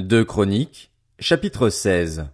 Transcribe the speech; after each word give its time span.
Deux 0.00 0.24
Chroniques, 0.24 0.90
chapitre 1.20 1.68
16 1.68 2.26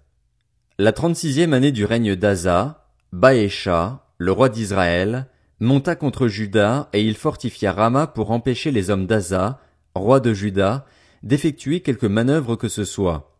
La 0.79 0.93
trente-sixième 0.93 1.53
année 1.53 1.73
du 1.73 1.85
règne 1.85 2.17
d'Asa, 2.17 2.89
Baécha, 3.13 4.07
le 4.17 4.33
roi 4.33 4.49
d'Israël, 4.49 5.27
monta 5.61 5.95
contre 5.95 6.27
Juda 6.27 6.89
et 6.95 7.03
il 7.03 7.17
fortifia 7.17 7.73
Rama 7.73 8.07
pour 8.07 8.31
empêcher 8.31 8.71
les 8.71 8.89
hommes 8.89 9.07
d'Asa, 9.07 9.61
roi 9.95 10.21
de 10.21 10.33
Juda, 10.33 10.87
d'effectuer 11.23 11.81
quelque 11.81 12.07
manœuvre 12.07 12.57
que 12.57 12.69
ce 12.69 12.85
soit. 12.85 13.37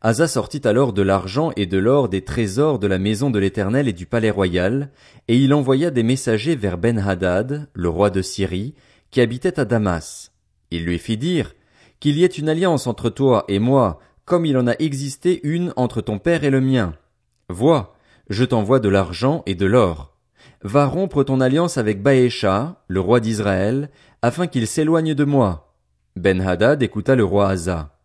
Asa 0.00 0.28
sortit 0.28 0.62
alors 0.64 0.92
de 0.92 1.02
l'argent 1.02 1.50
et 1.56 1.66
de 1.66 1.78
l'or 1.78 2.08
des 2.08 2.22
trésors 2.22 2.78
de 2.78 2.86
la 2.86 3.00
maison 3.00 3.30
de 3.30 3.40
l'Éternel 3.40 3.88
et 3.88 3.92
du 3.92 4.06
palais 4.06 4.30
royal, 4.30 4.92
et 5.26 5.36
il 5.36 5.52
envoya 5.54 5.90
des 5.90 6.04
messagers 6.04 6.54
vers 6.54 6.78
Ben-Hadad, 6.78 7.68
le 7.72 7.88
roi 7.88 8.10
de 8.10 8.22
Syrie, 8.22 8.76
qui 9.10 9.20
habitait 9.20 9.58
à 9.58 9.64
Damas. 9.64 10.30
Il 10.70 10.84
lui 10.84 11.00
fit 11.00 11.16
dire, 11.16 11.52
qu'il 12.00 12.16
y 12.18 12.24
ait 12.24 12.26
une 12.26 12.48
alliance 12.48 12.86
entre 12.86 13.10
toi 13.10 13.44
et 13.48 13.58
moi, 13.58 14.00
comme 14.24 14.46
il 14.46 14.56
en 14.56 14.66
a 14.66 14.74
existé 14.78 15.40
une 15.44 15.72
entre 15.76 16.00
ton 16.00 16.18
père 16.18 16.44
et 16.44 16.50
le 16.50 16.60
mien. 16.60 16.94
Vois, 17.48 17.94
je 18.28 18.44
t'envoie 18.44 18.80
de 18.80 18.88
l'argent 18.88 19.42
et 19.46 19.54
de 19.54 19.66
l'or. 19.66 20.16
Va 20.62 20.86
rompre 20.86 21.22
ton 21.22 21.40
alliance 21.40 21.78
avec 21.78 22.02
Baécha, 22.02 22.82
le 22.88 23.00
roi 23.00 23.20
d'Israël, 23.20 23.90
afin 24.22 24.46
qu'il 24.46 24.66
s'éloigne 24.66 25.14
de 25.14 25.24
moi. 25.24 25.74
Ben-Hadad 26.16 26.82
écouta 26.82 27.14
le 27.14 27.24
roi 27.24 27.48
Asa. 27.48 27.96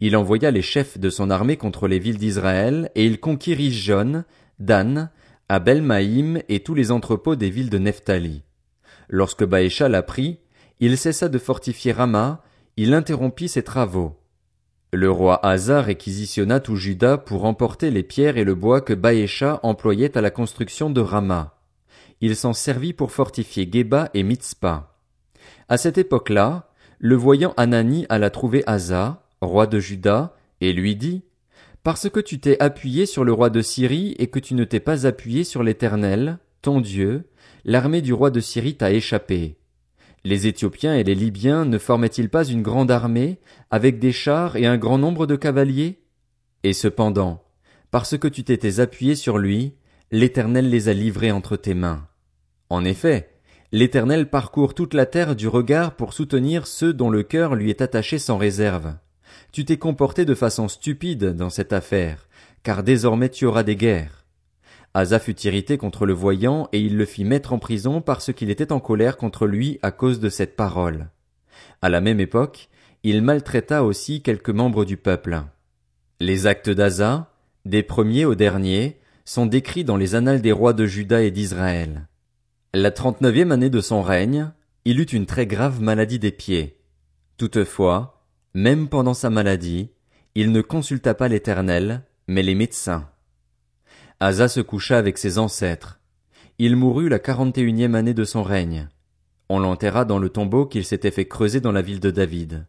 Il 0.00 0.16
envoya 0.16 0.50
les 0.50 0.62
chefs 0.62 0.98
de 0.98 1.10
son 1.10 1.30
armée 1.30 1.56
contre 1.56 1.88
les 1.88 1.98
villes 1.98 2.18
d'Israël, 2.18 2.90
et 2.94 3.06
il 3.06 3.20
conquit 3.20 3.70
Jon, 3.70 4.24
Dan, 4.58 5.10
Abel 5.48 5.82
Maïm 5.82 6.40
et 6.48 6.60
tous 6.60 6.74
les 6.74 6.90
entrepôts 6.90 7.36
des 7.36 7.50
villes 7.50 7.70
de 7.70 7.78
Nephtali. 7.78 8.42
Lorsque 9.08 9.44
Baécha 9.44 9.88
l'apprit, 9.88 10.38
il 10.80 10.96
cessa 10.96 11.28
de 11.28 11.38
fortifier 11.38 11.92
Rama, 11.92 12.42
il 12.76 12.94
interrompit 12.94 13.48
ses 13.48 13.62
travaux. 13.62 14.18
Le 14.92 15.10
roi 15.10 15.44
Asa 15.44 15.82
réquisitionna 15.82 16.60
tout 16.60 16.76
Juda 16.76 17.18
pour 17.18 17.44
emporter 17.44 17.90
les 17.90 18.02
pierres 18.02 18.36
et 18.36 18.44
le 18.44 18.54
bois 18.54 18.80
que 18.80 18.94
Baécha 18.94 19.60
employait 19.62 20.16
à 20.16 20.20
la 20.20 20.30
construction 20.30 20.90
de 20.90 21.00
Rama. 21.00 21.58
Il 22.20 22.36
s'en 22.36 22.52
servit 22.52 22.92
pour 22.92 23.10
fortifier 23.10 23.68
Geba 23.70 24.10
et 24.14 24.22
Mitzpah. 24.22 24.96
À 25.68 25.76
cette 25.76 25.98
époque-là, 25.98 26.70
le 26.98 27.16
voyant 27.16 27.52
Anani 27.56 28.06
alla 28.08 28.30
trouver 28.30 28.62
Asa, 28.66 29.22
roi 29.40 29.66
de 29.66 29.78
Juda, 29.78 30.34
et 30.60 30.72
lui 30.72 30.94
dit, 30.94 31.24
Parce 31.82 32.08
que 32.08 32.20
tu 32.20 32.38
t'es 32.38 32.62
appuyé 32.62 33.06
sur 33.06 33.24
le 33.24 33.32
roi 33.32 33.50
de 33.50 33.60
Syrie 33.60 34.14
et 34.18 34.28
que 34.28 34.38
tu 34.38 34.54
ne 34.54 34.64
t'es 34.64 34.80
pas 34.80 35.06
appuyé 35.06 35.44
sur 35.44 35.62
l'Éternel, 35.62 36.38
ton 36.62 36.80
Dieu, 36.80 37.28
l'armée 37.64 38.02
du 38.02 38.12
roi 38.12 38.30
de 38.30 38.40
Syrie 38.40 38.76
t'a 38.76 38.92
échappé. 38.92 39.56
Les 40.24 40.46
Éthiopiens 40.46 40.94
et 40.94 41.02
les 41.02 41.16
Libyens 41.16 41.64
ne 41.64 41.78
formaient-ils 41.78 42.28
pas 42.28 42.44
une 42.44 42.62
grande 42.62 42.92
armée, 42.92 43.40
avec 43.70 43.98
des 43.98 44.12
chars 44.12 44.54
et 44.54 44.66
un 44.66 44.78
grand 44.78 44.98
nombre 44.98 45.26
de 45.26 45.34
cavaliers? 45.34 46.00
Et 46.62 46.72
cependant, 46.72 47.42
parce 47.90 48.16
que 48.16 48.28
tu 48.28 48.44
t'étais 48.44 48.78
appuyé 48.78 49.16
sur 49.16 49.36
lui, 49.38 49.74
l'Éternel 50.12 50.70
les 50.70 50.88
a 50.88 50.92
livrés 50.92 51.32
entre 51.32 51.56
tes 51.56 51.74
mains. 51.74 52.06
En 52.70 52.84
effet, 52.84 53.30
l'Éternel 53.72 54.30
parcourt 54.30 54.74
toute 54.74 54.94
la 54.94 55.06
terre 55.06 55.34
du 55.34 55.48
regard 55.48 55.96
pour 55.96 56.12
soutenir 56.12 56.68
ceux 56.68 56.92
dont 56.92 57.10
le 57.10 57.24
cœur 57.24 57.56
lui 57.56 57.70
est 57.70 57.82
attaché 57.82 58.20
sans 58.20 58.38
réserve. 58.38 58.94
Tu 59.50 59.64
t'es 59.64 59.76
comporté 59.76 60.24
de 60.24 60.34
façon 60.34 60.68
stupide 60.68 61.34
dans 61.34 61.50
cette 61.50 61.72
affaire, 61.72 62.28
car 62.62 62.84
désormais 62.84 63.28
tu 63.28 63.44
auras 63.44 63.64
des 63.64 63.76
guerres. 63.76 64.21
Asa 64.94 65.18
fut 65.18 65.40
irrité 65.40 65.78
contre 65.78 66.04
le 66.04 66.12
voyant 66.12 66.68
et 66.72 66.80
il 66.80 66.96
le 66.96 67.06
fit 67.06 67.24
mettre 67.24 67.52
en 67.52 67.58
prison 67.58 68.00
parce 68.00 68.32
qu'il 68.32 68.50
était 68.50 68.72
en 68.72 68.80
colère 68.80 69.16
contre 69.16 69.46
lui 69.46 69.78
à 69.82 69.90
cause 69.90 70.20
de 70.20 70.28
cette 70.28 70.54
parole. 70.54 71.08
À 71.80 71.88
la 71.88 72.00
même 72.00 72.20
époque, 72.20 72.68
il 73.02 73.22
maltraita 73.22 73.84
aussi 73.84 74.22
quelques 74.22 74.50
membres 74.50 74.84
du 74.84 74.96
peuple. 74.96 75.42
Les 76.20 76.46
actes 76.46 76.70
d'Asa, 76.70 77.32
des 77.64 77.82
premiers 77.82 78.26
aux 78.26 78.34
derniers, 78.34 79.00
sont 79.24 79.46
décrits 79.46 79.84
dans 79.84 79.96
les 79.96 80.14
annales 80.14 80.42
des 80.42 80.52
rois 80.52 80.72
de 80.72 80.84
Juda 80.84 81.22
et 81.22 81.30
d'Israël. 81.30 82.06
La 82.74 82.90
trente-neuvième 82.90 83.52
année 83.52 83.70
de 83.70 83.80
son 83.80 84.02
règne, 84.02 84.52
il 84.84 85.00
eut 85.00 85.04
une 85.04 85.26
très 85.26 85.46
grave 85.46 85.80
maladie 85.80 86.18
des 86.18 86.32
pieds. 86.32 86.78
Toutefois, 87.38 88.24
même 88.54 88.88
pendant 88.88 89.14
sa 89.14 89.30
maladie, 89.30 89.90
il 90.34 90.52
ne 90.52 90.60
consulta 90.60 91.14
pas 91.14 91.28
l'Éternel, 91.28 92.02
mais 92.28 92.42
les 92.42 92.54
médecins. 92.54 93.08
Asa 94.24 94.46
se 94.46 94.60
coucha 94.60 94.98
avec 94.98 95.18
ses 95.18 95.38
ancêtres. 95.38 95.98
Il 96.60 96.76
mourut 96.76 97.08
la 97.08 97.18
quarante 97.18 97.58
et 97.58 97.62
unième 97.62 97.96
année 97.96 98.14
de 98.14 98.22
son 98.22 98.44
règne. 98.44 98.88
On 99.48 99.58
l'enterra 99.58 100.04
dans 100.04 100.20
le 100.20 100.28
tombeau 100.28 100.64
qu'il 100.64 100.84
s'était 100.84 101.10
fait 101.10 101.26
creuser 101.26 101.60
dans 101.60 101.72
la 101.72 101.82
ville 101.82 101.98
de 101.98 102.12
David. 102.12 102.68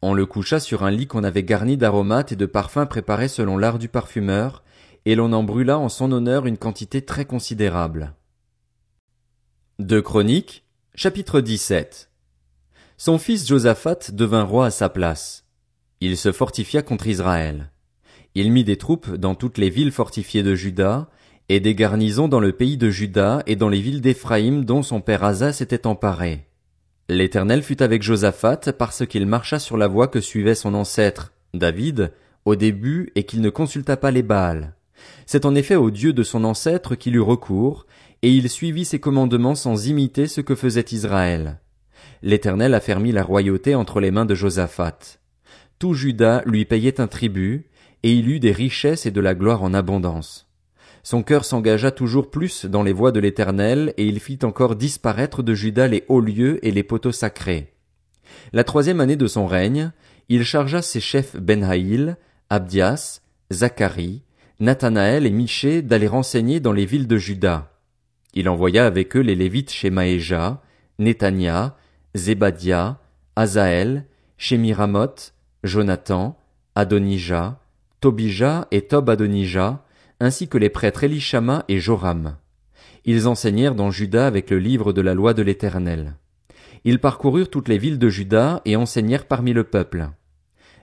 On 0.00 0.14
le 0.14 0.26
coucha 0.26 0.60
sur 0.60 0.84
un 0.84 0.92
lit 0.92 1.08
qu'on 1.08 1.24
avait 1.24 1.42
garni 1.42 1.76
d'aromates 1.76 2.30
et 2.30 2.36
de 2.36 2.46
parfums 2.46 2.86
préparés 2.88 3.26
selon 3.26 3.58
l'art 3.58 3.80
du 3.80 3.88
parfumeur, 3.88 4.62
et 5.04 5.16
l'on 5.16 5.32
en 5.32 5.42
brûla 5.42 5.76
en 5.76 5.88
son 5.88 6.12
honneur 6.12 6.46
une 6.46 6.56
quantité 6.56 7.02
très 7.02 7.24
considérable. 7.24 8.14
De 9.80 9.98
Chroniques, 9.98 10.64
chapitre 10.94 11.40
17 11.40 12.12
Son 12.96 13.18
fils 13.18 13.48
Josaphat 13.48 14.12
devint 14.12 14.44
roi 14.44 14.66
à 14.66 14.70
sa 14.70 14.88
place. 14.88 15.46
Il 16.00 16.16
se 16.16 16.30
fortifia 16.30 16.82
contre 16.82 17.08
Israël. 17.08 17.71
Il 18.34 18.52
mit 18.52 18.64
des 18.64 18.76
troupes 18.76 19.14
dans 19.14 19.34
toutes 19.34 19.58
les 19.58 19.70
villes 19.70 19.92
fortifiées 19.92 20.42
de 20.42 20.54
Juda, 20.54 21.08
et 21.48 21.60
des 21.60 21.74
garnisons 21.74 22.28
dans 22.28 22.40
le 22.40 22.52
pays 22.52 22.76
de 22.76 22.88
Juda 22.88 23.42
et 23.46 23.56
dans 23.56 23.68
les 23.68 23.80
villes 23.80 24.00
d'Éphraïm 24.00 24.64
dont 24.64 24.82
son 24.82 25.00
père 25.00 25.22
Asa 25.24 25.52
s'était 25.52 25.86
emparé. 25.86 26.46
L'Éternel 27.08 27.62
fut 27.62 27.82
avec 27.82 28.02
Josaphat 28.02 28.72
parce 28.78 29.04
qu'il 29.04 29.26
marcha 29.26 29.58
sur 29.58 29.76
la 29.76 29.86
voie 29.86 30.08
que 30.08 30.20
suivait 30.20 30.54
son 30.54 30.72
ancêtre, 30.72 31.32
David, 31.52 32.12
au 32.46 32.56
début 32.56 33.12
et 33.16 33.24
qu'il 33.24 33.42
ne 33.42 33.50
consulta 33.50 33.96
pas 33.96 34.10
les 34.10 34.22
Baals. 34.22 34.72
C'est 35.26 35.44
en 35.44 35.54
effet 35.54 35.76
au 35.76 35.90
Dieu 35.90 36.12
de 36.12 36.22
son 36.22 36.44
ancêtre 36.44 36.94
qu'il 36.94 37.16
eut 37.16 37.20
recours, 37.20 37.86
et 38.22 38.30
il 38.30 38.48
suivit 38.48 38.84
ses 38.84 39.00
commandements 39.00 39.56
sans 39.56 39.88
imiter 39.88 40.28
ce 40.28 40.40
que 40.40 40.54
faisait 40.54 40.86
Israël. 40.92 41.58
L'Éternel 42.22 42.72
affermit 42.72 43.12
la 43.12 43.24
royauté 43.24 43.74
entre 43.74 44.00
les 44.00 44.12
mains 44.12 44.24
de 44.24 44.34
Josaphat. 44.34 45.18
Tout 45.78 45.94
Juda 45.94 46.42
lui 46.46 46.64
payait 46.64 47.00
un 47.00 47.08
tribut, 47.08 47.66
et 48.02 48.12
il 48.12 48.28
eut 48.28 48.40
des 48.40 48.52
richesses 48.52 49.06
et 49.06 49.10
de 49.10 49.20
la 49.20 49.34
gloire 49.34 49.62
en 49.62 49.74
abondance. 49.74 50.48
Son 51.02 51.22
cœur 51.22 51.44
s'engagea 51.44 51.90
toujours 51.90 52.30
plus 52.30 52.64
dans 52.66 52.82
les 52.82 52.92
voies 52.92 53.10
de 53.12 53.20
l'Éternel, 53.20 53.92
et 53.96 54.06
il 54.06 54.20
fit 54.20 54.38
encore 54.42 54.76
disparaître 54.76 55.42
de 55.42 55.54
Juda 55.54 55.88
les 55.88 56.04
hauts 56.08 56.20
lieux 56.20 56.64
et 56.64 56.70
les 56.70 56.84
poteaux 56.84 57.12
sacrés. 57.12 57.72
La 58.52 58.64
troisième 58.64 59.00
année 59.00 59.16
de 59.16 59.26
son 59.26 59.46
règne, 59.46 59.90
il 60.28 60.44
chargea 60.44 60.80
ses 60.80 61.00
chefs 61.00 61.36
Benhaïl, 61.36 62.16
Abdias, 62.50 63.20
Zacharie, 63.52 64.22
Nathanaël 64.60 65.26
et 65.26 65.30
Miché 65.30 65.82
d'aller 65.82 66.06
renseigner 66.06 66.60
dans 66.60 66.72
les 66.72 66.86
villes 66.86 67.08
de 67.08 67.16
Juda. 67.18 67.72
Il 68.34 68.48
envoya 68.48 68.86
avec 68.86 69.16
eux 69.16 69.20
les 69.20 69.34
Lévites 69.34 69.72
chez 69.72 69.90
Maéja, 69.90 70.62
Netania, 70.98 71.76
Zébadia, 72.14 73.00
Azaël, 73.34 74.06
Shemiramoth, 74.38 75.34
Jonathan, 75.64 76.38
Adonijah, 76.74 77.58
Tobija 78.02 78.66
et 78.72 78.88
Tob 78.88 79.10
Adonijah, 79.10 79.84
ainsi 80.18 80.48
que 80.48 80.58
les 80.58 80.70
prêtres 80.70 81.04
Elishama 81.04 81.64
et 81.68 81.78
Joram. 81.78 82.36
Ils 83.04 83.28
enseignèrent 83.28 83.76
dans 83.76 83.92
Juda 83.92 84.26
avec 84.26 84.50
le 84.50 84.58
livre 84.58 84.92
de 84.92 85.00
la 85.00 85.14
loi 85.14 85.34
de 85.34 85.42
l'Éternel. 85.42 86.16
Ils 86.82 86.98
parcoururent 86.98 87.48
toutes 87.48 87.68
les 87.68 87.78
villes 87.78 88.00
de 88.00 88.08
Juda 88.08 88.60
et 88.64 88.74
enseignèrent 88.74 89.26
parmi 89.26 89.52
le 89.52 89.62
peuple. 89.62 90.08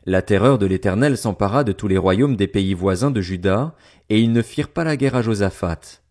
La 0.06 0.22
terreur 0.22 0.58
de 0.58 0.66
l'Éternel 0.66 1.18
s'empara 1.18 1.66
de 1.66 1.74
tous 1.74 1.90
les 1.90 1.98
royaumes 1.98 2.38
des 2.38 2.48
pays 2.48 2.74
voisins 2.74 3.12
de 3.12 3.20
Juda, 3.20 3.76
et 4.08 4.22
ils 4.22 4.32
ne 4.32 4.42
firent 4.42 4.72
pas 4.72 4.86
la 4.86 4.96
guerre 4.96 5.18
à 5.18 5.22
Josaphat. 5.22 6.02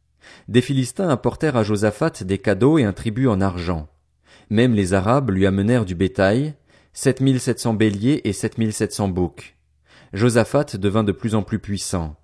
Des 0.46 0.60
Philistins 0.60 1.08
apportèrent 1.08 1.56
à 1.56 1.62
Josaphat 1.62 2.22
des 2.22 2.36
cadeaux 2.36 2.76
et 2.76 2.84
un 2.84 2.92
tribut 2.92 3.28
en 3.28 3.40
argent. 3.40 3.88
Même 4.50 4.74
les 4.74 4.92
Arabes 4.92 5.30
lui 5.30 5.46
amenèrent 5.46 5.86
du 5.86 5.94
bétail, 5.94 6.52
sept 6.92 7.22
mille 7.22 7.40
sept 7.40 7.60
cents 7.60 7.72
béliers 7.72 8.20
et 8.24 8.34
sept 8.34 8.58
mille 8.58 8.74
sept 8.74 8.92
cents 8.92 9.08
boucs. 9.08 9.57
Josaphat 10.12 10.76
devint 10.76 11.04
de 11.04 11.12
plus 11.12 11.34
en 11.34 11.42
plus 11.42 11.58
puissant. 11.58 12.16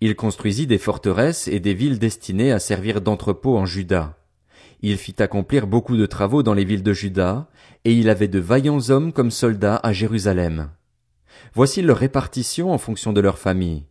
Il 0.00 0.16
construisit 0.16 0.66
des 0.66 0.78
forteresses 0.78 1.46
et 1.46 1.60
des 1.60 1.74
villes 1.74 1.98
destinées 1.98 2.52
à 2.52 2.58
servir 2.58 3.00
d'entrepôt 3.00 3.56
en 3.56 3.66
Juda. 3.66 4.16
Il 4.82 4.96
fit 4.96 5.14
accomplir 5.18 5.66
beaucoup 5.66 5.96
de 5.96 6.06
travaux 6.06 6.42
dans 6.42 6.54
les 6.54 6.64
villes 6.64 6.82
de 6.82 6.92
Juda, 6.92 7.48
et 7.84 7.92
il 7.92 8.08
avait 8.08 8.28
de 8.28 8.38
vaillants 8.38 8.88
hommes 8.88 9.12
comme 9.12 9.30
soldats 9.30 9.78
à 9.82 9.92
Jérusalem. 9.92 10.70
Voici 11.54 11.82
leur 11.82 11.98
répartition 11.98 12.72
en 12.72 12.78
fonction 12.78 13.12
de 13.12 13.20
leur 13.20 13.38
famille. 13.38 13.84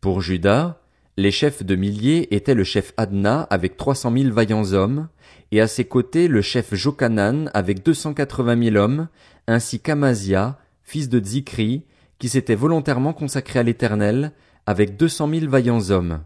Pour 0.00 0.20
Juda, 0.20 0.80
les 1.16 1.30
chefs 1.30 1.62
de 1.62 1.76
milliers 1.76 2.34
étaient 2.34 2.54
le 2.54 2.64
chef 2.64 2.92
Adna 2.96 3.42
avec 3.42 3.76
trois 3.76 3.94
cent 3.94 4.10
mille 4.10 4.32
vaillants 4.32 4.72
hommes, 4.72 5.08
et 5.52 5.60
à 5.60 5.68
ses 5.68 5.84
côtés 5.84 6.26
le 6.26 6.42
chef 6.42 6.74
Jokanan 6.74 7.48
avec 7.54 7.84
deux 7.84 7.94
cent 7.94 8.12
quatre-vingt 8.12 8.56
mille 8.56 8.76
hommes, 8.76 9.08
ainsi 9.46 9.78
qu'Amazia, 9.78 10.58
fils 10.82 11.08
de 11.08 11.24
Zikri, 11.24 11.84
qui 12.18 12.28
s'était 12.28 12.54
volontairement 12.54 13.12
consacré 13.12 13.58
à 13.58 13.62
l'Éternel, 13.62 14.32
avec 14.66 14.96
deux 14.96 15.08
cent 15.08 15.26
mille 15.26 15.48
vaillants 15.48 15.90
hommes. 15.90 16.22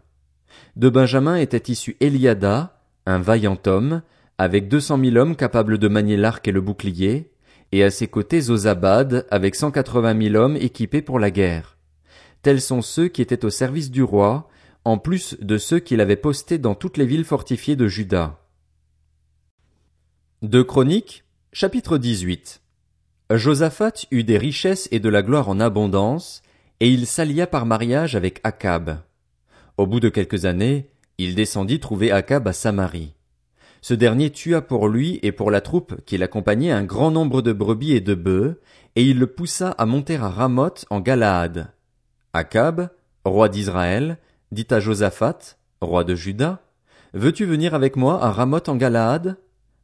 De 0.75 0.89
Benjamin 0.89 1.35
était 1.35 1.71
issu 1.71 1.97
Eliada, 1.99 2.81
un 3.05 3.19
vaillant 3.19 3.57
homme, 3.65 4.01
avec 4.37 4.69
deux 4.69 4.79
cent 4.79 4.97
mille 4.97 5.17
hommes 5.17 5.35
capables 5.35 5.77
de 5.77 5.87
manier 5.87 6.15
l'arc 6.15 6.47
et 6.47 6.51
le 6.51 6.61
bouclier, 6.61 7.31
et 7.71 7.83
à 7.83 7.91
ses 7.91 8.07
côtés 8.07 8.41
Zozabad 8.41 9.27
avec 9.29 9.55
cent 9.55 9.71
quatre-vingt 9.71 10.13
mille 10.13 10.37
hommes 10.37 10.55
équipés 10.55 11.01
pour 11.01 11.19
la 11.19 11.31
guerre. 11.31 11.77
Tels 12.41 12.61
sont 12.61 12.81
ceux 12.81 13.09
qui 13.09 13.21
étaient 13.21 13.45
au 13.45 13.49
service 13.49 13.91
du 13.91 14.01
roi, 14.01 14.47
en 14.85 14.97
plus 14.97 15.37
de 15.41 15.57
ceux 15.57 15.79
qu'il 15.79 16.01
avait 16.01 16.15
postés 16.15 16.57
dans 16.57 16.75
toutes 16.75 16.97
les 16.97 17.05
villes 17.05 17.25
fortifiées 17.25 17.75
de 17.75 17.87
Juda. 17.87 18.39
De 20.41 20.61
Chroniques, 20.61 21.25
chapitre 21.51 21.97
18. 21.97 22.61
Josaphat 23.31 24.07
eut 24.09 24.23
des 24.23 24.39
richesses 24.39 24.87
et 24.91 24.99
de 24.99 25.07
la 25.07 25.21
gloire 25.21 25.49
en 25.49 25.59
abondance, 25.59 26.41
et 26.79 26.89
il 26.89 27.05
s'allia 27.05 27.45
par 27.45 27.67
mariage 27.67 28.15
avec 28.15 28.39
Akab. 28.43 29.01
Au 29.77 29.85
bout 29.85 29.99
de 29.99 30.09
quelques 30.09 30.45
années, 30.45 30.89
il 31.19 31.35
descendit 31.35 31.79
trouver 31.79 32.11
Akab 32.11 32.47
à 32.47 32.53
Samarie. 32.53 33.13
Ce 33.81 33.93
dernier 33.93 34.31
tua 34.31 34.61
pour 34.63 34.87
lui 34.87 35.19
et 35.21 35.31
pour 35.31 35.51
la 35.51 35.61
troupe 35.61 36.03
qui 36.05 36.17
l'accompagnait 36.17 36.71
un 36.71 36.83
grand 36.83 37.11
nombre 37.11 37.43
de 37.43 37.53
brebis 37.53 37.93
et 37.93 38.01
de 38.01 38.15
bœufs, 38.15 38.59
et 38.95 39.03
il 39.03 39.19
le 39.19 39.27
poussa 39.27 39.71
à 39.77 39.85
monter 39.85 40.15
à 40.15 40.27
Ramoth 40.27 40.85
en 40.89 40.99
Galaad. 40.99 41.67
Akab, 42.33 42.89
roi 43.25 43.47
d'Israël, 43.47 44.17
dit 44.51 44.67
à 44.71 44.79
Josaphat, 44.79 45.57
roi 45.81 46.03
de 46.03 46.15
Juda, 46.15 46.63
Veux-tu 47.13 47.45
venir 47.45 47.75
avec 47.75 47.95
moi 47.95 48.23
à 48.23 48.31
Ramoth 48.31 48.69
en 48.69 48.75
Galaad? 48.75 49.37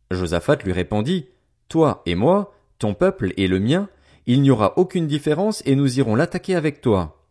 Josaphat 0.10 0.58
lui 0.64 0.72
répondit, 0.72 1.28
Toi 1.70 2.02
et 2.08 2.16
moi, 2.16 2.55
ton 2.80 2.94
peuple 2.94 3.34
et 3.38 3.48
le 3.48 3.60
mien, 3.60 3.90
il 4.26 4.42
n'y 4.42 4.52
aura 4.52 4.78
aucune 4.78 5.08
différence 5.08 5.62
et 5.66 5.76
nous 5.76 6.00
irons 6.00 6.16
l'attaquer 6.16 6.56
avec 6.56 6.82
toi. 6.82 7.26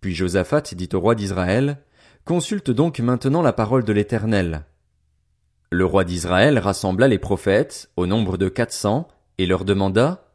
Puis 0.00 0.14
Josaphat 0.14 0.74
dit 0.74 0.88
au 0.92 1.00
roi 1.00 1.14
d'Israël, 1.14 1.78
Consulte 2.24 2.70
donc 2.70 2.98
maintenant 3.00 3.42
la 3.42 3.52
parole 3.52 3.84
de 3.84 3.92
l'Éternel. 3.92 4.64
Le 5.70 5.84
roi 5.84 6.04
d'Israël 6.04 6.58
rassembla 6.58 7.08
les 7.08 7.18
prophètes, 7.18 7.90
au 7.96 8.06
nombre 8.06 8.36
de 8.36 8.48
quatre 8.48 8.72
cents, 8.72 9.08
et 9.38 9.46
leur 9.46 9.64
demanda, 9.64 10.28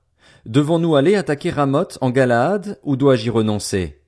Devons-nous 0.46 0.96
aller 0.96 1.16
attaquer 1.16 1.50
Ramoth 1.50 1.98
en 2.02 2.10
Galaad, 2.10 2.80
ou 2.84 2.96
dois-je 2.96 3.28
y 3.28 3.30
renoncer? 3.30 4.02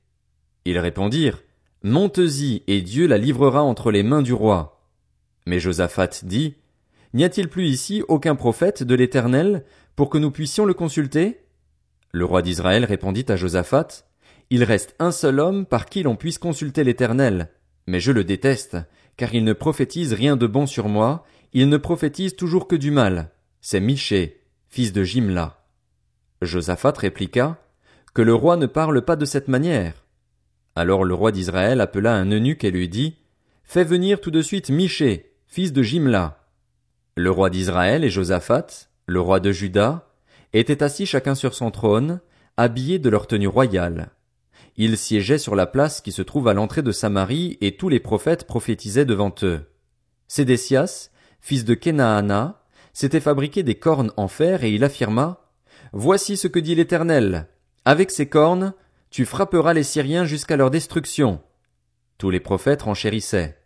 Ils 0.66 0.80
répondirent, 0.80 1.42
Monte-y, 1.84 2.64
et 2.68 2.82
Dieu 2.82 3.08
la 3.08 3.18
livrera 3.18 3.62
entre 3.62 3.92
les 3.92 4.04
mains 4.04 4.22
du 4.22 4.34
roi. 4.34 4.82
Mais 5.46 5.60
Josaphat 5.60 6.22
dit, 6.24 6.56
N'y 7.14 7.24
a-t-il 7.24 7.50
plus 7.50 7.68
ici 7.68 8.04
aucun 8.08 8.36
prophète 8.36 8.84
de 8.84 8.96
l'Éternel, 8.96 9.64
pour 10.00 10.10
que 10.10 10.18
nous 10.18 10.32
puissions 10.32 10.64
le 10.64 10.74
consulter? 10.74 11.42
Le 12.14 12.24
roi 12.24 12.42
d'Israël 12.42 12.86
répondit 12.86 13.26
à 13.28 13.36
Josaphat, 13.36 14.06
Il 14.50 14.64
reste 14.64 14.96
un 14.98 15.12
seul 15.12 15.42
homme 15.42 15.66
par 15.66 15.88
qui 15.88 16.04
l'on 16.04 16.16
puisse 16.16 16.38
consulter 16.38 16.86
l'Éternel, 16.86 17.50
mais 17.86 18.00
je 18.00 18.14
le 18.14 18.24
déteste, 18.24 18.78
car 19.18 19.36
il 19.36 19.44
ne 19.44 19.52
prophétise 19.52 20.14
rien 20.14 20.38
de 20.38 20.48
bon 20.48 20.68
sur 20.68 20.88
moi, 20.88 21.26
il 21.52 21.68
ne 21.68 21.76
prophétise 21.76 22.38
toujours 22.38 22.70
que 22.70 22.78
du 22.78 22.92
mal. 22.92 23.32
C'est 23.60 23.82
Miché, 23.82 24.40
fils 24.70 24.94
de 24.94 25.04
Jimla. 25.04 25.66
Josaphat 26.42 26.94
répliqua, 26.98 27.58
Que 28.14 28.22
le 28.22 28.34
roi 28.34 28.56
ne 28.56 28.68
parle 28.68 29.02
pas 29.02 29.18
de 29.18 29.26
cette 29.26 29.50
manière. 29.50 30.06
Alors 30.78 31.04
le 31.04 31.14
roi 31.14 31.34
d'Israël 31.34 31.82
appela 31.82 32.14
un 32.14 32.32
eunuque 32.32 32.64
et 32.64 32.72
lui 32.72 32.88
dit, 32.88 33.18
Fais 33.66 33.84
venir 33.84 34.22
tout 34.22 34.32
de 34.32 34.42
suite 34.42 34.70
Miché, 34.70 35.34
fils 35.46 35.74
de 35.74 35.84
Jimla. 35.84 36.48
Le 37.18 37.32
roi 37.32 37.50
d'Israël 37.50 38.06
et 38.06 38.10
Josaphat, 38.10 38.89
le 39.10 39.22
roi 39.22 39.40
de 39.40 39.52
Juda, 39.52 40.08
étaient 40.54 40.84
assis 40.84 41.06
chacun 41.06 41.36
sur 41.36 41.54
son 41.54 41.72
trône, 41.72 42.22
habillés 42.58 43.00
de 43.00 43.10
leur 43.10 43.28
tenue 43.28 43.48
royale. 43.48 44.12
Ils 44.78 44.98
siégeaient 44.98 45.38
sur 45.38 45.56
la 45.56 45.66
place 45.66 46.02
qui 46.02 46.12
se 46.12 46.22
trouve 46.22 46.48
à 46.48 46.54
l'entrée 46.54 46.82
de 46.82 46.92
Samarie 46.92 47.58
et 47.62 47.76
tous 47.76 47.90
les 47.90 48.00
prophètes 48.00 48.48
prophétisaient 48.48 49.06
devant 49.06 49.34
eux. 49.44 49.62
Sédécias, 50.28 51.10
fils 51.42 51.66
de 51.66 51.74
Kenaana, 51.74 52.64
s'était 52.94 53.20
fabriqué 53.20 53.64
des 53.64 53.76
cornes 53.76 54.12
en 54.18 54.28
fer 54.28 54.64
et 54.64 54.72
il 54.72 54.84
affirma, 54.84 55.42
Voici 55.92 56.38
ce 56.38 56.48
que 56.48 56.60
dit 56.60 56.76
l'Éternel. 56.76 57.48
Avec 57.84 58.12
ces 58.12 58.30
cornes, 58.30 58.74
tu 59.10 59.26
frapperas 59.26 59.74
les 59.74 59.84
Syriens 59.84 60.26
jusqu'à 60.26 60.56
leur 60.56 60.70
destruction. 60.70 61.42
Tous 62.18 62.30
les 62.30 62.40
prophètes 62.40 62.84
renchérissaient. 62.84 63.58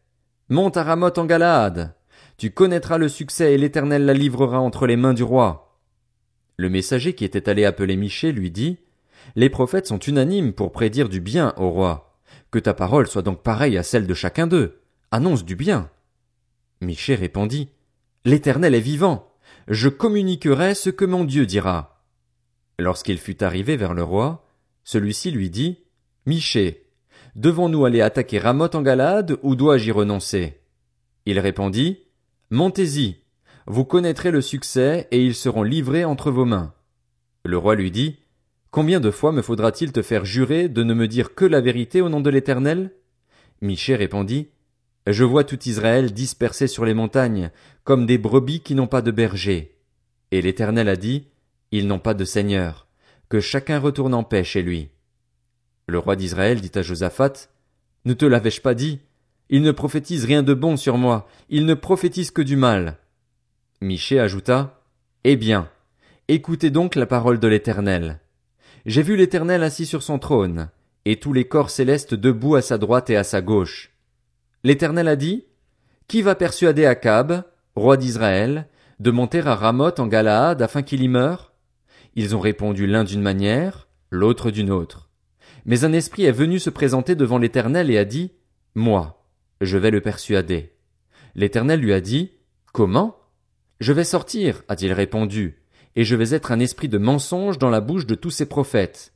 Monte 0.50 0.78
à 0.78 0.84
Ramoth 0.84 1.18
en 1.18 1.26
Galaad. 1.26 1.96
Tu 2.38 2.52
connaîtras 2.52 2.98
le 2.98 3.10
succès 3.10 3.54
et 3.54 3.58
l'Éternel 3.58 4.06
la 4.06 4.14
livrera 4.14 4.60
entre 4.60 4.88
les 4.88 4.96
mains 4.96 5.14
du 5.14 5.24
roi. 5.24 5.80
Le 6.58 6.70
messager 6.70 7.14
qui 7.14 7.26
était 7.26 7.50
allé 7.50 7.66
appeler 7.66 7.96
Michée 7.96 8.32
lui 8.32 8.52
dit, 8.52 8.78
les 9.36 9.50
prophètes 9.50 9.88
sont 9.88 10.00
unanimes 10.00 10.54
pour 10.54 10.72
prédire 10.72 11.10
du 11.10 11.20
bien 11.20 11.54
au 11.58 11.70
roi. 11.70 12.20
Que 12.52 12.60
ta 12.60 12.74
parole 12.74 13.08
soit 13.08 13.22
donc 13.22 13.42
pareille 13.42 13.78
à 13.78 13.84
celle 13.84 14.08
de 14.08 14.14
chacun 14.14 14.48
d'eux. 14.48 14.82
Annonce 15.12 15.46
du 15.46 15.56
bien. 15.56 15.90
Michée 16.82 17.16
répondit, 17.16 17.70
L'Éternel 18.26 18.76
est 18.76 18.80
vivant. 18.80 19.32
Je 19.68 19.90
communiquerai 19.90 20.76
ce 20.76 20.90
que 20.90 21.06
mon 21.06 21.24
Dieu 21.24 21.46
dira. 21.46 22.04
Lorsqu'il 22.80 23.18
fut 23.18 23.44
arrivé 23.44 23.78
vers 23.78 23.94
le 23.94 24.04
roi, 24.04 24.46
celui-ci 24.84 25.32
lui 25.32 25.50
dit, 25.50 25.84
Michée, 26.26 26.90
devons-nous 27.36 27.86
aller 27.86 28.02
attaquer 28.02 28.40
Ramoth 28.40 28.76
en 28.76 28.82
Galade 28.82 29.38
ou 29.42 29.56
dois-je 29.56 29.88
y 29.88 29.92
renoncer? 29.92 30.60
Il 31.26 31.40
répondit, 31.40 32.03
Montez-y. 32.54 33.16
Vous 33.66 33.84
connaîtrez 33.84 34.30
le 34.30 34.40
succès 34.40 35.08
et 35.10 35.26
ils 35.26 35.34
seront 35.34 35.64
livrés 35.64 36.06
entre 36.06 36.30
vos 36.30 36.46
mains. 36.46 36.72
Le 37.44 37.58
roi 37.58 37.74
lui 37.74 37.90
dit, 37.90 38.20
Combien 38.70 39.00
de 39.00 39.10
fois 39.10 39.32
me 39.32 39.42
faudra-t-il 39.42 39.92
te 39.92 40.04
faire 40.04 40.24
jurer 40.24 40.70
de 40.70 40.84
ne 40.84 40.94
me 40.94 41.08
dire 41.08 41.34
que 41.34 41.46
la 41.46 41.62
vérité 41.62 42.00
au 42.00 42.10
nom 42.10 42.22
de 42.22 42.30
l'Éternel? 42.30 42.92
Michée 43.62 43.96
répondit, 43.96 44.50
Je 45.08 45.24
vois 45.24 45.46
tout 45.46 45.68
Israël 45.68 46.14
dispersé 46.14 46.68
sur 46.68 46.86
les 46.86 46.94
montagnes, 46.94 47.50
comme 47.86 48.06
des 48.06 48.20
brebis 48.20 48.60
qui 48.60 48.76
n'ont 48.76 48.86
pas 48.86 49.02
de 49.02 49.10
berger. 49.10 49.80
Et 50.30 50.44
l'Éternel 50.44 50.90
a 50.90 50.96
dit, 50.96 51.30
Ils 51.72 51.88
n'ont 51.88 51.98
pas 51.98 52.14
de 52.14 52.24
seigneur, 52.24 52.86
que 53.30 53.40
chacun 53.40 53.80
retourne 53.80 54.14
en 54.14 54.24
paix 54.24 54.44
chez 54.44 54.62
lui. 54.62 54.90
Le 55.88 55.98
roi 55.98 56.16
d'Israël 56.16 56.62
dit 56.62 56.78
à 56.78 56.84
Josaphat, 56.84 57.50
Ne 58.06 58.14
te 58.14 58.26
l'avais-je 58.26 58.62
pas 58.62 58.76
dit? 58.76 59.00
Il 59.50 59.62
ne 59.62 59.72
prophétise 59.72 60.26
rien 60.26 60.44
de 60.44 60.54
bon 60.54 60.78
sur 60.78 60.98
moi, 60.98 61.28
il 61.50 61.66
ne 61.66 61.74
prophétise 61.74 62.32
que 62.32 62.42
du 62.42 62.56
mal. 62.56 62.98
Michée 63.82 64.20
ajouta, 64.20 64.82
Eh 65.24 65.36
bien, 65.36 65.70
écoutez 66.28 66.70
donc 66.70 66.96
la 66.96 67.06
parole 67.06 67.40
de 67.40 67.48
l'Éternel. 67.48 68.20
J'ai 68.86 69.02
vu 69.02 69.16
l'Éternel 69.16 69.64
assis 69.64 69.86
sur 69.86 70.04
son 70.04 70.20
trône, 70.20 70.70
et 71.06 71.18
tous 71.20 71.34
les 71.34 71.46
corps 71.46 71.70
célestes 71.70 72.14
debout 72.14 72.56
à 72.56 72.62
sa 72.62 72.78
droite 72.78 73.10
et 73.10 73.18
à 73.18 73.24
sa 73.24 73.42
gauche. 73.42 73.92
L'Éternel 74.64 75.08
a 75.08 75.16
dit, 75.16 75.46
Qui 76.08 76.22
va 76.22 76.36
persuader 76.36 76.86
Akab, 76.86 77.44
roi 77.76 77.98
d'Israël, 77.98 78.68
de 79.00 79.12
monter 79.12 79.40
à 79.40 79.56
Ramoth 79.56 80.00
en 80.00 80.08
Galaad 80.08 80.62
afin 80.62 80.82
qu'il 80.82 81.02
y 81.02 81.08
meure? 81.08 81.54
Ils 82.16 82.36
ont 82.36 82.40
répondu 82.40 82.88
l'un 82.88 83.04
d'une 83.04 83.22
manière, 83.22 83.88
l'autre 84.10 84.52
d'une 84.52 84.72
autre. 84.72 85.10
Mais 85.66 85.84
un 85.84 85.94
esprit 85.94 86.26
est 86.26 86.32
venu 86.32 86.60
se 86.60 86.70
présenter 86.70 87.16
devant 87.16 87.38
l'Éternel 87.38 87.90
et 87.90 87.98
a 87.98 88.06
dit, 88.06 88.32
Moi, 88.76 89.23
je 89.66 89.78
vais 89.78 89.92
le 89.92 90.02
persuader. 90.02 90.74
L'Éternel 91.36 91.80
lui 91.80 91.94
a 91.94 92.02
dit, 92.02 92.32
Comment? 92.72 93.18
Je 93.80 93.94
vais 93.94 94.04
sortir, 94.04 94.64
a-t-il 94.68 94.94
répondu, 94.94 95.62
et 95.96 96.04
je 96.04 96.16
vais 96.16 96.32
être 96.32 96.52
un 96.52 96.60
esprit 96.60 96.90
de 96.90 96.98
mensonge 96.98 97.58
dans 97.58 97.70
la 97.70 97.82
bouche 97.82 98.06
de 98.06 98.16
tous 98.16 98.32
ces 98.32 98.48
prophètes. 98.48 99.14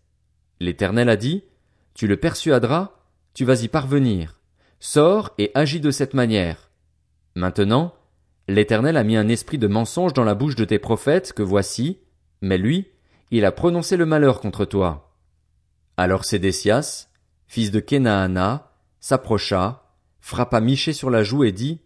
L'Éternel 0.59 1.09
a 1.09 1.15
dit, 1.15 1.43
Tu 1.93 2.07
le 2.07 2.17
persuaderas, 2.17 2.91
tu 3.33 3.45
vas 3.45 3.63
y 3.63 3.67
parvenir. 3.67 4.41
Sors 4.79 5.33
et 5.37 5.51
agis 5.55 5.79
de 5.79 5.91
cette 5.91 6.13
manière. 6.13 6.69
Maintenant, 7.35 7.93
l'Éternel 8.47 8.97
a 8.97 9.03
mis 9.03 9.17
un 9.17 9.27
esprit 9.27 9.57
de 9.57 9.67
mensonge 9.67 10.13
dans 10.13 10.23
la 10.23 10.35
bouche 10.35 10.55
de 10.55 10.65
tes 10.65 10.79
prophètes 10.79 11.33
que 11.33 11.43
voici, 11.43 11.99
mais 12.41 12.57
lui, 12.57 12.87
il 13.31 13.45
a 13.45 13.51
prononcé 13.51 13.97
le 13.97 14.05
malheur 14.05 14.39
contre 14.39 14.65
toi. 14.65 15.15
Alors 15.97 16.25
Sédécias, 16.25 17.09
fils 17.47 17.71
de 17.71 17.79
Kenaana, 17.79 18.71
s'approcha, 18.99 19.86
frappa 20.19 20.59
Miché 20.61 20.93
sur 20.93 21.09
la 21.09 21.23
joue 21.23 21.43
et 21.43 21.51
dit, 21.51 21.81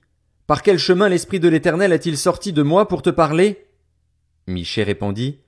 Par 0.47 0.63
quel 0.63 0.77
chemin 0.77 1.09
l'esprit 1.09 1.39
de 1.39 1.47
l'Éternel 1.47 1.93
est-il 1.93 2.17
sorti 2.17 2.53
de 2.53 2.63
moi 2.63 2.87
pour 2.87 3.01
te 3.01 3.09
parler? 3.09 3.65
Michée 4.47 4.83
répondit, 4.83 5.39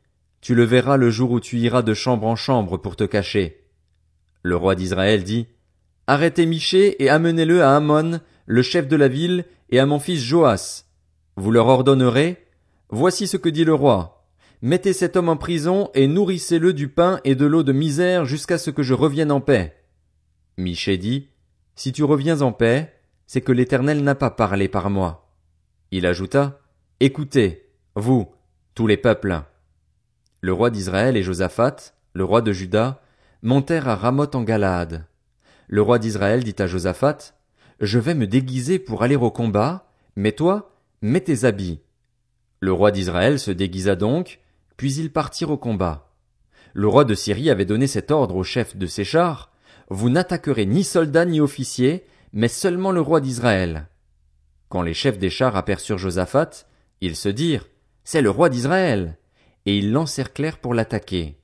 Tu 0.42 0.56
le 0.56 0.64
verras 0.64 0.98
le 0.98 1.10
jour 1.10 1.32
où 1.32 1.40
tu 1.40 1.58
iras 1.58 1.82
de 1.82 1.94
chambre 1.94 2.28
en 2.28 2.36
chambre 2.36 2.78
pour 2.78 2.96
te 2.96 3.04
cacher. 3.04 3.64
Le 4.42 4.56
roi 4.56 4.76
d'Israël 4.76 5.24
dit, 5.24 5.48
Arrêtez 6.08 6.46
Michée 6.46 7.02
et 7.04 7.10
amenez-le 7.10 7.64
à 7.64 7.76
Ammon, 7.76 8.20
le 8.46 8.62
chef 8.62 8.88
de 8.88 8.96
la 8.96 9.08
ville, 9.08 9.46
et 9.70 9.80
à 9.80 9.86
mon 9.86 10.00
fils 10.00 10.22
Joas. 10.22 10.86
Vous 11.36 11.52
leur 11.52 11.68
ordonnerez, 11.68 12.46
Voici 12.90 13.26
ce 13.26 13.38
que 13.38 13.50
dit 13.50 13.66
le 13.66 13.74
roi. 13.74 14.28
Mettez 14.62 14.94
cet 14.94 15.16
homme 15.16 15.30
en 15.30 15.36
prison 15.36 15.90
et 15.96 16.08
nourrissez-le 16.08 16.74
du 16.74 16.88
pain 16.88 17.20
et 17.24 17.36
de 17.36 17.46
l'eau 17.46 17.64
de 17.64 17.74
misère 17.74 18.26
jusqu'à 18.26 18.58
ce 18.58 18.70
que 18.70 18.84
je 18.84 18.94
revienne 18.94 19.32
en 19.32 19.42
paix. 19.42 19.76
Michée 20.58 20.98
dit, 20.98 21.30
Si 21.76 21.92
tu 21.92 22.04
reviens 22.04 22.42
en 22.42 22.52
paix, 22.52 22.94
c'est 23.26 23.42
que 23.42 23.52
l'Éternel 23.52 24.04
n'a 24.04 24.16
pas 24.16 24.30
parlé 24.30 24.68
par 24.68 24.90
moi. 24.90 25.32
Il 25.92 26.06
ajouta, 26.06 26.60
Écoutez, 27.00 27.70
vous, 27.96 28.32
tous 28.76 28.88
les 28.88 28.98
peuples. 28.98 29.42
Le 30.42 30.54
roi 30.54 30.70
d'Israël 30.70 31.18
et 31.18 31.24
Josaphat, 31.24 31.94
le 32.14 32.24
roi 32.24 32.42
de 32.42 32.52
Juda, 32.52 33.02
montèrent 33.42 33.88
à 33.88 33.96
Ramoth 33.96 34.36
en 34.36 34.44
Galaad. 34.44 35.06
Le 35.68 35.82
roi 35.82 36.00
d'Israël 36.00 36.44
dit 36.44 36.56
à 36.60 36.68
Josaphat, 36.68 37.34
Je 37.80 38.00
vais 38.00 38.14
me 38.14 38.28
déguiser 38.28 38.80
pour 38.80 39.04
aller 39.04 39.16
au 39.16 39.32
combat, 39.32 39.92
mais 40.16 40.32
toi, 40.32 40.76
mets 41.02 41.22
tes 41.22 41.44
habits. 41.44 41.82
Le 42.60 42.72
roi 42.72 42.92
d'Israël 42.92 43.40
se 43.40 43.52
déguisa 43.52 43.96
donc, 43.96 44.40
puis 44.78 44.94
ils 44.94 45.12
partirent 45.12 45.52
au 45.52 45.58
combat. 45.58 46.12
Le 46.74 46.88
roi 46.88 47.04
de 47.04 47.16
Syrie 47.16 47.50
avait 47.50 47.66
donné 47.66 47.88
cet 47.88 48.12
ordre 48.12 48.36
au 48.36 48.44
chef 48.44 48.78
de 48.78 48.86
ses 48.86 49.04
vous 49.90 50.10
n'attaquerez 50.10 50.66
ni 50.66 50.84
soldats 50.84 51.26
ni 51.26 51.40
officiers, 51.40 52.06
mais 52.32 52.48
seulement 52.48 52.92
le 52.92 53.02
roi 53.02 53.22
d'Israël. 53.22 53.88
Quand 54.70 54.82
les 54.82 54.94
chefs 54.94 55.20
des 55.20 55.30
chars 55.30 55.56
aperçurent 55.56 55.98
Josaphat, 55.98 56.66
ils 57.02 57.16
se 57.16 57.30
dirent, 57.30 57.68
c'est 58.04 58.22
le 58.22 58.30
roi 58.30 58.50
d'Israël, 58.50 59.18
et 59.66 59.78
ils 59.78 59.92
l'encerclèrent 59.92 60.58
pour 60.58 60.74
l'attaquer. 60.74 61.38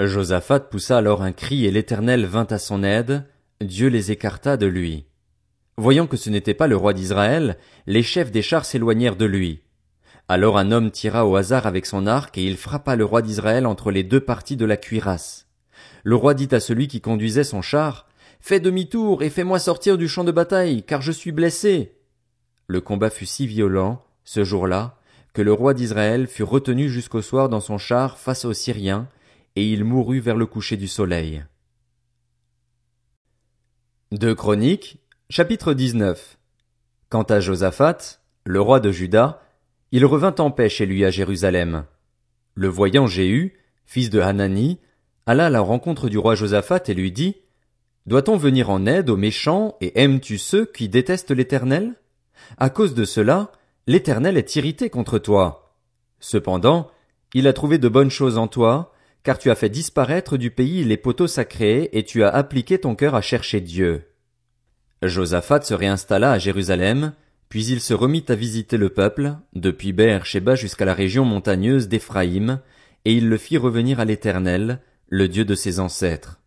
Josaphat 0.00 0.60
poussa 0.60 0.98
alors 0.98 1.22
un 1.22 1.32
cri 1.32 1.66
et 1.66 1.70
l'Éternel 1.70 2.26
vint 2.26 2.46
à 2.50 2.58
son 2.58 2.82
aide, 2.82 3.24
Dieu 3.60 3.88
les 3.88 4.10
écarta 4.10 4.56
de 4.56 4.66
lui. 4.66 5.06
Voyant 5.76 6.06
que 6.06 6.16
ce 6.16 6.30
n'était 6.30 6.54
pas 6.54 6.66
le 6.66 6.76
roi 6.76 6.92
d'Israël, 6.92 7.56
les 7.86 8.02
chefs 8.02 8.30
des 8.30 8.42
chars 8.42 8.64
s'éloignèrent 8.64 9.16
de 9.16 9.24
lui. 9.24 9.62
Alors 10.28 10.58
un 10.58 10.70
homme 10.72 10.90
tira 10.90 11.26
au 11.26 11.36
hasard 11.36 11.66
avec 11.66 11.86
son 11.86 12.06
arc 12.06 12.36
et 12.38 12.44
il 12.44 12.56
frappa 12.56 12.96
le 12.96 13.04
roi 13.04 13.22
d'Israël 13.22 13.66
entre 13.66 13.90
les 13.90 14.02
deux 14.02 14.20
parties 14.20 14.56
de 14.56 14.64
la 14.64 14.76
cuirasse. 14.76 15.46
Le 16.04 16.16
roi 16.16 16.34
dit 16.34 16.48
à 16.52 16.60
celui 16.60 16.88
qui 16.88 17.00
conduisait 17.00 17.44
son 17.44 17.62
char, 17.62 18.08
Fais 18.40 18.58
demi-tour 18.58 19.22
et 19.22 19.30
fais-moi 19.30 19.60
sortir 19.60 19.96
du 19.96 20.08
champ 20.08 20.24
de 20.24 20.32
bataille, 20.32 20.82
car 20.82 21.00
je 21.00 21.12
suis 21.12 21.30
blessé. 21.30 21.92
Le 22.66 22.80
combat 22.80 23.08
fut 23.08 23.26
si 23.26 23.46
violent, 23.46 24.04
ce 24.24 24.42
jour-là, 24.42 24.98
que 25.32 25.42
le 25.42 25.52
roi 25.52 25.74
d'Israël 25.74 26.26
fut 26.26 26.42
retenu 26.42 26.88
jusqu'au 26.88 27.22
soir 27.22 27.48
dans 27.48 27.60
son 27.60 27.78
char 27.78 28.18
face 28.18 28.44
aux 28.44 28.52
Syriens, 28.52 29.08
et 29.54 29.70
il 29.70 29.84
mourut 29.84 30.18
vers 30.18 30.36
le 30.36 30.46
coucher 30.46 30.76
du 30.76 30.88
soleil. 30.88 31.44
Deux 34.10 34.34
Chroniques, 34.34 34.98
chapitre 35.30 35.72
19. 35.72 36.36
Quant 37.10 37.22
à 37.22 37.38
Josaphat, 37.38 38.20
le 38.44 38.60
roi 38.60 38.80
de 38.80 38.90
Juda, 38.90 39.40
il 39.92 40.04
revint 40.04 40.34
en 40.38 40.50
paix 40.50 40.68
chez 40.68 40.84
lui 40.84 41.04
à 41.04 41.10
Jérusalem. 41.10 41.84
Le 42.54 42.68
voyant 42.68 43.06
Jéhu, 43.06 43.56
fils 43.86 44.10
de 44.10 44.20
Hanani, 44.20 44.80
alla 45.26 45.50
la 45.50 45.60
rencontre 45.60 46.08
du 46.08 46.18
roi 46.18 46.34
Josaphat 46.34 46.82
et 46.88 46.94
lui 46.94 47.12
dit, 47.12 47.36
Doit-on 48.06 48.36
venir 48.36 48.70
en 48.70 48.86
aide 48.86 49.10
aux 49.10 49.16
méchants 49.16 49.76
et 49.80 50.00
aimes-tu 50.00 50.38
ceux 50.38 50.66
qui 50.66 50.88
détestent 50.88 51.30
l'éternel? 51.30 51.94
À 52.58 52.70
cause 52.70 52.94
de 52.94 53.04
cela, 53.04 53.52
l'éternel 53.86 54.36
est 54.36 54.56
irrité 54.56 54.90
contre 54.90 55.18
toi. 55.18 55.76
Cependant, 56.18 56.90
il 57.34 57.46
a 57.46 57.52
trouvé 57.52 57.78
de 57.78 57.88
bonnes 57.88 58.10
choses 58.10 58.38
en 58.38 58.48
toi, 58.48 58.92
car 59.22 59.38
tu 59.38 59.50
as 59.50 59.54
fait 59.54 59.68
disparaître 59.68 60.36
du 60.36 60.50
pays 60.50 60.84
les 60.84 60.96
poteaux 60.96 61.28
sacrés 61.28 61.88
et 61.92 62.04
tu 62.04 62.24
as 62.24 62.28
appliqué 62.28 62.78
ton 62.78 62.94
cœur 62.94 63.14
à 63.14 63.20
chercher 63.20 63.60
Dieu. 63.60 64.08
Josaphat 65.02 65.62
se 65.62 65.74
réinstalla 65.74 66.32
à 66.32 66.38
Jérusalem, 66.38 67.12
puis 67.48 67.66
il 67.66 67.80
se 67.80 67.94
remit 67.94 68.24
à 68.28 68.34
visiter 68.34 68.76
le 68.76 68.88
peuple, 68.88 69.34
depuis 69.52 69.92
Beer-Sheba 69.92 70.54
jusqu'à 70.54 70.84
la 70.84 70.94
région 70.94 71.24
montagneuse 71.24 71.88
d'Éphraïm, 71.88 72.60
et 73.04 73.14
il 73.14 73.28
le 73.28 73.36
fit 73.36 73.58
revenir 73.58 74.00
à 74.00 74.04
l'Éternel, 74.04 74.80
le 75.12 75.28
Dieu 75.28 75.44
de 75.44 75.54
ses 75.54 75.78
ancêtres. 75.78 76.40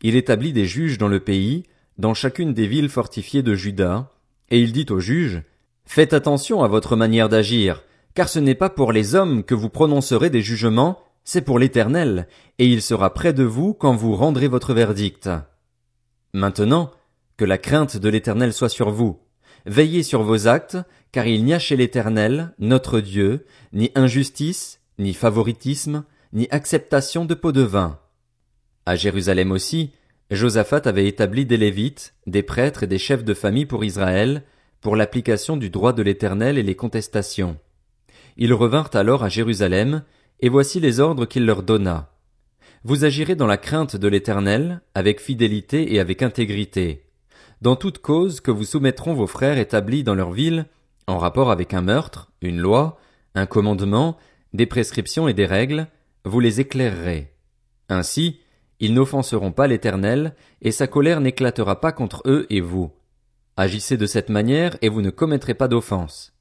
Il 0.00 0.16
établit 0.16 0.54
des 0.54 0.64
juges 0.64 0.96
dans 0.96 1.08
le 1.08 1.20
pays, 1.20 1.64
dans 1.98 2.14
chacune 2.14 2.54
des 2.54 2.66
villes 2.66 2.88
fortifiées 2.88 3.42
de 3.42 3.54
Juda, 3.54 4.10
et 4.48 4.58
il 4.60 4.72
dit 4.72 4.86
aux 4.88 4.98
juges, 4.98 5.42
Faites 5.84 6.14
attention 6.14 6.62
à 6.64 6.68
votre 6.68 6.96
manière 6.96 7.28
d'agir, 7.28 7.82
car 8.14 8.30
ce 8.30 8.38
n'est 8.38 8.54
pas 8.54 8.70
pour 8.70 8.92
les 8.92 9.14
hommes 9.14 9.44
que 9.44 9.54
vous 9.54 9.68
prononcerez 9.68 10.30
des 10.30 10.40
jugements, 10.40 10.98
c'est 11.22 11.42
pour 11.42 11.58
l'Éternel, 11.58 12.28
et 12.58 12.66
il 12.66 12.80
sera 12.80 13.12
près 13.12 13.34
de 13.34 13.44
vous 13.44 13.74
quand 13.74 13.94
vous 13.94 14.16
rendrez 14.16 14.48
votre 14.48 14.72
verdict. 14.72 15.28
Maintenant, 16.32 16.90
que 17.36 17.44
la 17.44 17.58
crainte 17.58 17.98
de 17.98 18.08
l'Éternel 18.08 18.54
soit 18.54 18.70
sur 18.70 18.90
vous. 18.90 19.20
Veillez 19.66 20.02
sur 20.02 20.22
vos 20.22 20.48
actes, 20.48 20.78
car 21.12 21.26
il 21.26 21.44
n'y 21.44 21.52
a 21.52 21.58
chez 21.58 21.76
l'Éternel, 21.76 22.54
notre 22.58 23.00
Dieu, 23.00 23.44
ni 23.74 23.92
injustice, 23.94 24.80
ni 24.98 25.12
favoritisme, 25.12 26.04
ni 26.32 26.48
acceptation 26.50 27.24
de 27.24 27.34
pots 27.34 27.52
de 27.52 27.62
vin. 27.62 27.98
À 28.86 28.96
Jérusalem 28.96 29.52
aussi, 29.52 29.92
Josaphat 30.30 30.82
avait 30.84 31.06
établi 31.06 31.46
des 31.46 31.56
Lévites, 31.56 32.14
des 32.26 32.42
prêtres 32.42 32.82
et 32.82 32.86
des 32.86 32.98
chefs 32.98 33.24
de 33.24 33.34
famille 33.34 33.66
pour 33.66 33.84
Israël, 33.84 34.44
pour 34.80 34.94
l'application 34.94 35.56
du 35.56 35.70
droit 35.70 35.92
de 35.92 36.02
l'Éternel 36.02 36.58
et 36.58 36.62
les 36.62 36.76
contestations. 36.76 37.58
Ils 38.36 38.54
revinrent 38.54 38.90
alors 38.94 39.24
à 39.24 39.28
Jérusalem, 39.28 40.02
et 40.40 40.48
voici 40.48 40.80
les 40.80 41.00
ordres 41.00 41.26
qu'il 41.26 41.46
leur 41.46 41.62
donna. 41.62 42.12
Vous 42.84 43.04
agirez 43.04 43.34
dans 43.34 43.46
la 43.46 43.56
crainte 43.56 43.96
de 43.96 44.06
l'Éternel, 44.06 44.82
avec 44.94 45.20
fidélité 45.20 45.94
et 45.94 45.98
avec 45.98 46.22
intégrité. 46.22 47.04
Dans 47.60 47.74
toute 47.74 47.98
cause 47.98 48.40
que 48.40 48.52
vous 48.52 48.64
soumettront 48.64 49.14
vos 49.14 49.26
frères 49.26 49.58
établis 49.58 50.04
dans 50.04 50.14
leur 50.14 50.30
ville, 50.30 50.66
en 51.08 51.18
rapport 51.18 51.50
avec 51.50 51.74
un 51.74 51.80
meurtre, 51.80 52.30
une 52.40 52.58
loi, 52.58 52.98
un 53.34 53.46
commandement, 53.46 54.16
des 54.52 54.66
prescriptions 54.66 55.26
et 55.26 55.34
des 55.34 55.46
règles, 55.46 55.88
vous 56.28 56.40
les 56.40 56.60
éclairerez. 56.60 57.34
Ainsi, 57.88 58.40
ils 58.80 58.94
n'offenseront 58.94 59.52
pas 59.52 59.66
l'Éternel, 59.66 60.34
et 60.62 60.70
sa 60.70 60.86
colère 60.86 61.20
n'éclatera 61.20 61.80
pas 61.80 61.90
contre 61.90 62.22
eux 62.26 62.46
et 62.50 62.60
vous. 62.60 62.92
Agissez 63.56 63.96
de 63.96 64.06
cette 64.06 64.28
manière, 64.28 64.76
et 64.82 64.88
vous 64.88 65.02
ne 65.02 65.10
commettrez 65.10 65.54
pas 65.54 65.66
d'offense. 65.66 66.32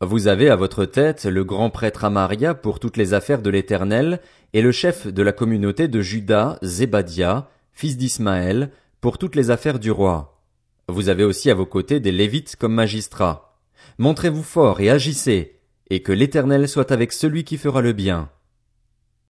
Vous 0.00 0.26
avez 0.26 0.50
à 0.50 0.56
votre 0.56 0.84
tête 0.84 1.24
le 1.24 1.44
grand 1.44 1.70
prêtre 1.70 2.04
Amaria 2.04 2.54
pour 2.54 2.80
toutes 2.80 2.98
les 2.98 3.14
affaires 3.14 3.40
de 3.40 3.48
l'Éternel, 3.48 4.20
et 4.52 4.60
le 4.60 4.72
chef 4.72 5.06
de 5.06 5.22
la 5.22 5.32
communauté 5.32 5.88
de 5.88 6.02
Juda, 6.02 6.58
Zébadia, 6.62 7.48
fils 7.72 7.96
d'Ismaël, 7.96 8.70
pour 9.00 9.16
toutes 9.16 9.36
les 9.36 9.50
affaires 9.50 9.78
du 9.78 9.90
roi. 9.90 10.42
Vous 10.88 11.08
avez 11.08 11.24
aussi 11.24 11.50
à 11.50 11.54
vos 11.54 11.66
côtés 11.66 12.00
des 12.00 12.12
Lévites 12.12 12.56
comme 12.56 12.74
magistrats. 12.74 13.56
Montrez-vous 13.98 14.42
fort 14.42 14.80
et 14.80 14.90
agissez, 14.90 15.60
et 15.88 16.02
que 16.02 16.12
l'Éternel 16.12 16.68
soit 16.68 16.92
avec 16.92 17.12
celui 17.12 17.44
qui 17.44 17.56
fera 17.56 17.80
le 17.80 17.92
bien. 17.92 18.28